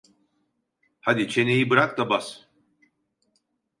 Hadi 1.01 1.29
çeneyi 1.29 1.69
bırak 1.69 1.97
da 1.97 2.09
bas! 2.09 2.45